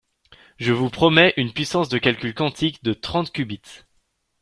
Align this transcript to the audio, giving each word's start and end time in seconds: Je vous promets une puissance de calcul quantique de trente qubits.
Je 0.57 0.73
vous 0.73 0.89
promets 0.89 1.31
une 1.37 1.53
puissance 1.53 1.87
de 1.87 1.99
calcul 1.99 2.33
quantique 2.33 2.81
de 2.83 2.93
trente 2.93 3.31
qubits. 3.31 3.83